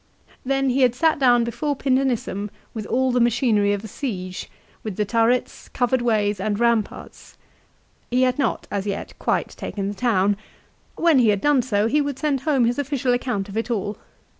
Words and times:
Then 0.43 0.69
he 0.71 0.81
had 0.81 0.95
sat 0.95 1.19
down 1.19 1.43
before 1.43 1.75
Pindenissum 1.75 2.49
with 2.73 2.87
all 2.87 3.11
the 3.11 3.19
machinery 3.21 3.71
of 3.71 3.83
a 3.83 3.87
siege, 3.87 4.49
with 4.81 4.95
the 4.95 5.05
turrets, 5.05 5.69
covered 5.69 6.01
ways, 6.01 6.39
and 6.39 6.59
ramparts. 6.59 7.37
He 8.09 8.23
had 8.23 8.39
not 8.39 8.67
as 8.71 8.87
yet 8.87 9.13
quite 9.19 9.49
taken 9.49 9.89
the 9.89 9.93
town. 9.93 10.37
When 10.95 11.19
he 11.19 11.29
had 11.29 11.39
done 11.41 11.61
so, 11.61 11.85
he 11.85 12.01
would 12.01 12.17
send 12.17 12.41
home 12.41 12.65
his 12.65 12.79
official 12.79 13.13
account 13.13 13.47
of 13.47 13.55
it 13.55 13.69
all. 13.69 13.95